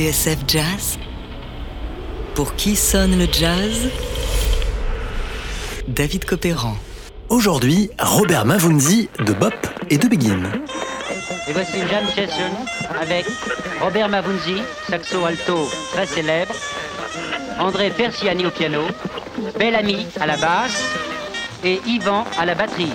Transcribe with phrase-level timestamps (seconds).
[0.00, 0.98] TSF Jazz
[2.34, 3.90] Pour qui sonne le jazz?
[5.88, 6.74] David Copéran.
[7.28, 9.52] Aujourd'hui, Robert Mavunzi de Bop
[9.90, 10.40] et de Begin.
[11.46, 12.50] Et voici une jam session
[12.98, 13.26] avec
[13.82, 16.54] Robert Mavunzi, saxo alto très célèbre,
[17.58, 18.80] André Persiani au piano,
[19.58, 20.82] Bellamy à la basse
[21.62, 22.92] et Yvan à la batterie.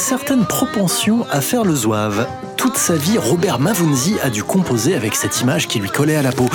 [0.00, 2.26] Certaine propension à faire le zouave.
[2.56, 6.22] Toute sa vie, Robert Mavunzi a dû composer avec cette image qui lui collait à
[6.22, 6.48] la peau.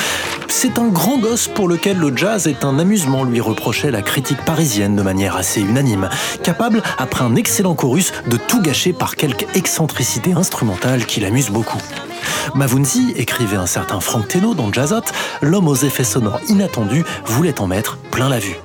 [0.50, 4.44] C'est un grand gosse pour lequel le jazz est un amusement, lui reprochait la critique
[4.46, 6.10] parisienne de manière assez unanime,
[6.44, 11.82] capable, après un excellent chorus, de tout gâcher par quelque excentricité instrumentale qui l'amuse beaucoup.
[12.56, 15.02] Mavunzi, écrivait un certain Frank Teno dans Jazzot,
[15.44, 18.58] l'homme aux effets sonores inattendus voulait en mettre plein la vue.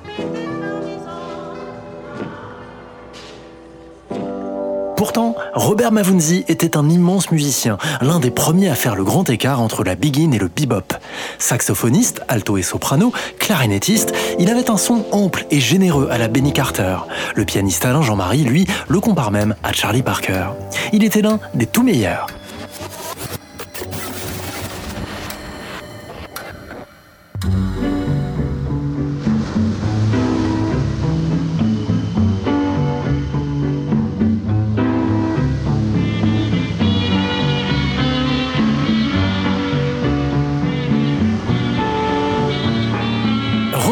[5.01, 9.59] Pourtant, Robert Mavunzi était un immense musicien, l'un des premiers à faire le grand écart
[9.59, 10.93] entre la begin et le bebop.
[11.39, 16.53] Saxophoniste, alto et soprano, clarinettiste, il avait un son ample et généreux à la Benny
[16.53, 16.97] Carter.
[17.33, 20.49] Le pianiste Alain Jean-Marie, lui, le compare même à Charlie Parker.
[20.93, 22.27] Il était l'un des tout meilleurs.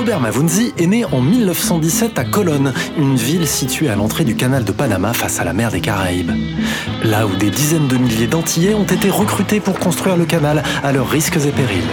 [0.10, 4.64] Robert Mavunzi est né en 1917 à Colonne, une ville située à l'entrée du canal
[4.64, 6.32] de Panama face à la mer des Caraïbes.
[7.04, 10.92] Là où des dizaines de milliers d'Antillais ont été recrutés pour construire le canal à
[10.92, 11.84] leurs risques et périls.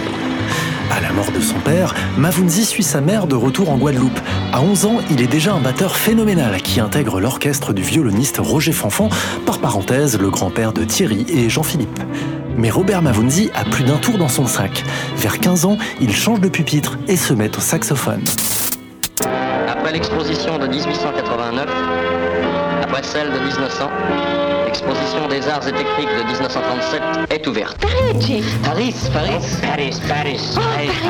[0.89, 4.19] À la mort de son père, Mavunzi suit sa mère de retour en Guadeloupe.
[4.51, 8.71] À 11 ans, il est déjà un batteur phénoménal qui intègre l'orchestre du violoniste Roger
[8.71, 9.09] Fanfan,
[9.45, 11.99] par parenthèse le grand-père de Thierry et Jean-Philippe.
[12.57, 14.83] Mais Robert Mavunzi a plus d'un tour dans son sac.
[15.15, 18.23] Vers 15 ans, il change de pupitre et se met au saxophone.
[19.67, 21.67] Après l'exposition de 1889,
[22.83, 23.89] après celle de 1900,
[24.65, 27.77] l'exposition des arts et techniques de 1937 est ouverte.
[27.79, 28.43] Parigi.
[28.63, 29.31] Paris, Paris.
[29.61, 30.39] Paris, Paris.
[30.55, 30.59] Oh,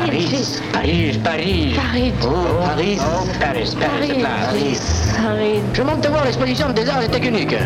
[0.02, 1.74] Paris, Paris, Paris.
[1.76, 2.14] Paris.
[2.24, 2.26] Oh,
[2.62, 2.98] Paris.
[3.40, 4.22] Paris, Paris.
[4.22, 4.78] Paris.
[5.16, 5.60] Paris.
[5.72, 7.56] Je monte de voir l'exposition des arts et techniques.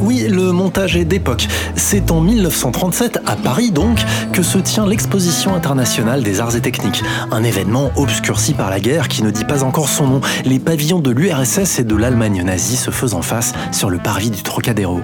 [0.00, 1.48] Oui, le montage est d'époque.
[1.74, 3.98] C'est en 1937, à Paris donc,
[4.32, 7.02] que se tient l'exposition internationale des arts et techniques.
[7.30, 10.20] Un événement obscurci par la guerre qui ne dit pas encore son nom.
[10.44, 14.42] Les pavillons de l'URSS et de l'Allemagne nazie se faisant face sur le parvis du
[14.42, 15.00] Trocadéro.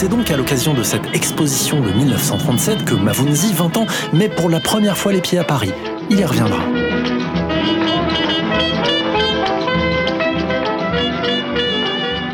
[0.00, 4.48] C'est donc à l'occasion de cette exposition de 1937 que Mavunzi, 20 ans, met pour
[4.48, 5.72] la première fois les pieds à Paris.
[6.08, 6.60] Il y reviendra.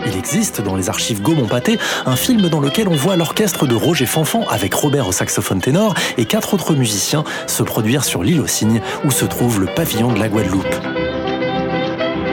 [0.06, 4.04] Il existe dans les archives Gaumont-Pâté un film dans lequel on voit l'orchestre de Roger
[4.04, 8.47] Fanfan avec Robert au saxophone ténor et quatre autres musiciens se produire sur l'île aux
[8.47, 11.13] Cygnes où se trouve le pavillon de la Guadeloupe.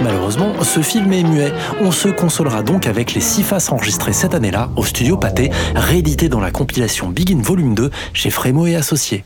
[0.03, 1.51] Malheureusement, ce film est muet.
[1.79, 6.29] On se consolera donc avec les six faces enregistrées cette année-là au studio Pâté, rééditées
[6.29, 9.23] dans la compilation Begin Volume 2 chez Frémo et Associés.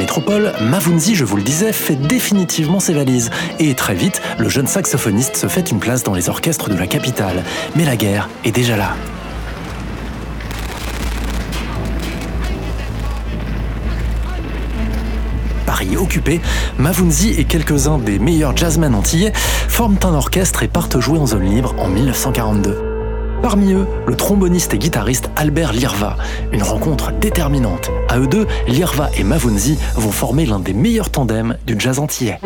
[0.00, 3.30] Métropole, Mavunzi, je vous le disais, fait définitivement ses valises.
[3.58, 6.86] Et très vite, le jeune saxophoniste se fait une place dans les orchestres de la
[6.86, 7.44] capitale.
[7.76, 8.96] Mais la guerre est déjà là.
[15.66, 16.40] Paris occupé,
[16.78, 21.44] Mavunzi et quelques-uns des meilleurs jazzmen antillais forment un orchestre et partent jouer en zone
[21.44, 22.89] libre en 1942.
[23.42, 26.16] Parmi eux, le tromboniste et guitariste Albert Lirva.
[26.52, 27.90] Une rencontre déterminante.
[28.08, 32.38] À eux deux, Lirva et Mavunzi vont former l'un des meilleurs tandems du jazz antillais.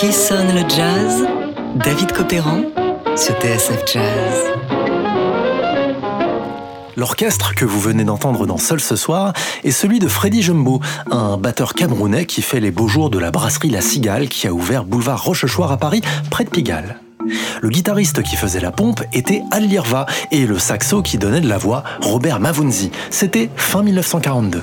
[0.00, 1.26] Qui sonne le jazz?
[1.76, 2.62] David Copéran
[3.16, 4.44] sur TSF Jazz.
[6.96, 10.80] L'orchestre que vous venez d'entendre dans Seul ce soir est celui de Freddy Jumbo,
[11.10, 14.54] un batteur camerounais qui fait les beaux jours de la brasserie La Cigale qui a
[14.54, 16.00] ouvert boulevard Rochechouart à Paris,
[16.30, 16.98] près de Pigalle.
[17.60, 21.48] Le guitariste qui faisait la pompe était Al Lirva et le saxo qui donnait de
[21.48, 22.90] la voix, Robert Mavunzi.
[23.10, 24.62] C'était fin 1942.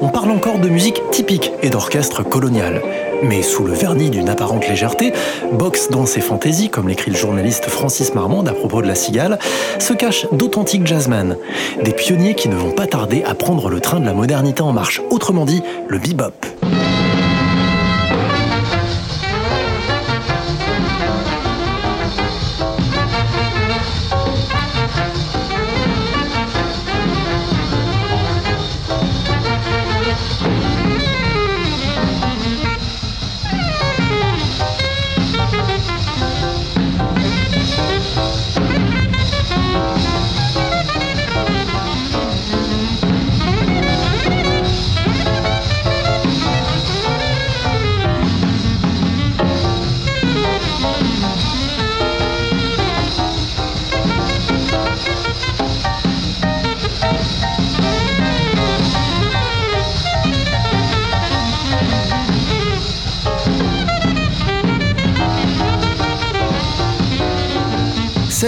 [0.00, 2.82] On parle encore de musique typique et d'orchestre colonial.
[3.22, 5.12] Mais sous le vernis d'une apparente légèreté,
[5.52, 9.38] boxe, danse et fantaisie, comme l'écrit le journaliste Francis Marmande à propos de la cigale,
[9.78, 11.36] se cachent d'authentiques jazzmen,
[11.82, 14.72] des pionniers qui ne vont pas tarder à prendre le train de la modernité en
[14.72, 16.34] marche, autrement dit le bebop.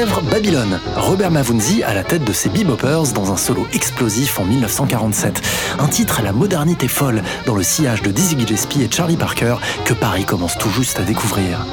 [0.07, 5.43] Babylone, Robert Mavunzi à la tête de ses beboppers dans un solo explosif en 1947.
[5.81, 9.57] Un titre à la modernité folle dans le sillage de Dizzy Gillespie et Charlie Parker
[9.85, 11.67] que Paris commence tout juste à découvrir.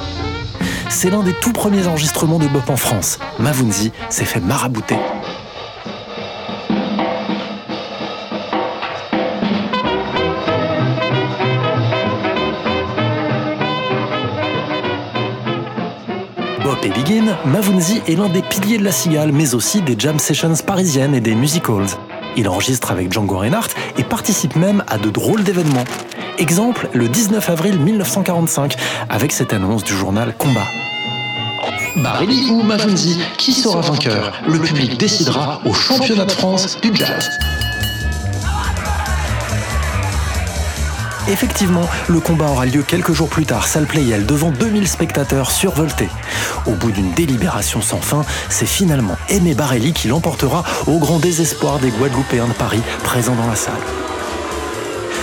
[0.90, 3.20] C'est l'un des tout premiers enregistrements de bop en France.
[3.38, 4.98] Mavunzi s'est fait marabouter.
[16.86, 20.54] Et Begin, Mavunzi est l'un des piliers de la cigale, mais aussi des jam sessions
[20.64, 21.88] parisiennes et des music halls.
[22.38, 25.86] Il enregistre avec Django Reinhardt et participe même à de drôles d'événements.
[26.38, 28.76] Exemple, le 19 avril 1945,
[29.10, 30.68] avec cette annonce du journal Combat.
[32.04, 34.34] Barelli ou Mavunzi, qui sera vainqueur?
[34.48, 37.32] Le public décidera au championnat de France du jazz.
[41.28, 46.10] Effectivement, le combat aura lieu quelques jours plus tard, salle Playel, devant 2000 spectateurs survoltés.
[46.68, 51.80] Au bout d'une délibération sans fin, c'est finalement Aimé Barelli qui l'emportera au grand désespoir
[51.80, 53.74] des Guadeloupéens de Paris présents dans la salle.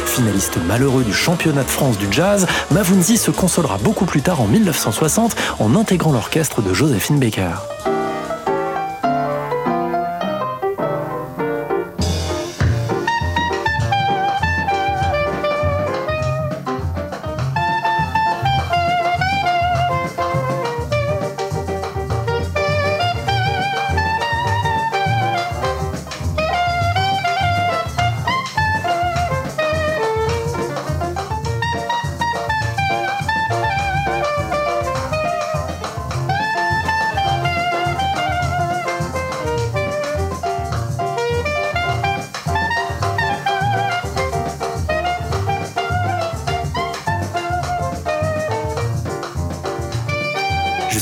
[0.06, 4.46] Finaliste malheureux du championnat de France du jazz, Mavunzi se consolera beaucoup plus tard en
[4.46, 7.52] 1960 en intégrant l'orchestre de Josephine Baker.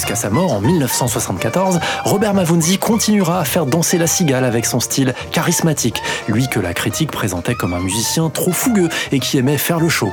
[0.00, 4.80] Jusqu'à sa mort en 1974, Robert Mavunzi continuera à faire danser la cigale avec son
[4.80, 9.58] style charismatique, lui que la critique présentait comme un musicien trop fougueux et qui aimait
[9.58, 10.10] faire le show.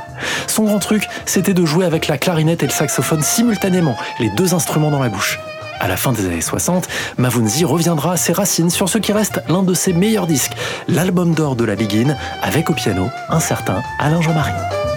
[0.48, 4.54] Son grand truc, c'était de jouer avec la clarinette et le saxophone simultanément, les deux
[4.54, 5.40] instruments dans la bouche.
[5.80, 9.42] À la fin des années 60, Mavunzi reviendra à ses racines sur ce qui reste
[9.48, 10.58] l'un de ses meilleurs disques,
[10.90, 14.97] l'album d'or de la Begin, avec au piano un certain Alain Jean-Marie.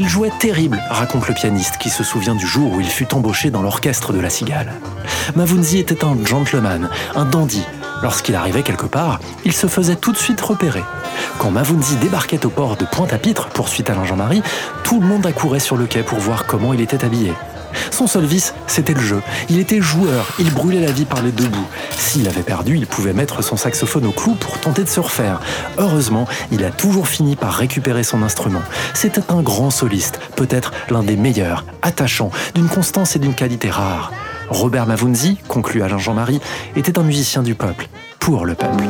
[0.00, 3.50] Il jouait terrible, raconte le pianiste qui se souvient du jour où il fut embauché
[3.50, 4.72] dans l'orchestre de la Cigale.
[5.34, 7.64] Mavunzi était un gentleman, un dandy.
[8.00, 10.84] Lorsqu'il arrivait quelque part, il se faisait tout de suite repérer.
[11.40, 14.44] Quand Mavunzi débarquait au port de Pointe-à-Pitre, poursuite Alain Jean-Marie,
[14.84, 17.32] tout le monde accourait sur le quai pour voir comment il était habillé.
[17.90, 19.22] Son seul vice, c'était le jeu.
[19.48, 21.68] Il était joueur, il brûlait la vie par les deux bouts.
[21.96, 25.40] S'il avait perdu, il pouvait mettre son saxophone au clou pour tenter de se refaire.
[25.78, 28.62] Heureusement, il a toujours fini par récupérer son instrument.
[28.94, 34.12] C'était un grand soliste, peut-être l'un des meilleurs, attachant, d'une constance et d'une qualité rare.
[34.50, 36.40] Robert Mavunzi, conclut Alain Jean-Marie,
[36.76, 38.84] était un musicien du peuple, pour le peuple.